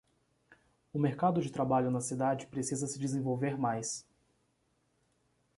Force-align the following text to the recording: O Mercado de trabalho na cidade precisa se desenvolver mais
O 0.91 0.97
Mercado 0.97 1.39
de 1.43 1.51
trabalho 1.51 1.91
na 1.91 2.01
cidade 2.01 2.47
precisa 2.47 2.87
se 2.87 2.97
desenvolver 2.97 3.55
mais 3.55 4.03